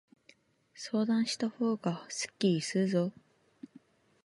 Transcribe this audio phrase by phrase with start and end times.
[0.73, 3.13] 相談したほうがすっきりするぞ。